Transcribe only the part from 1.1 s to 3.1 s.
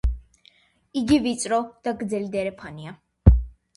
ვიწრო და გრძელი დერეფანია.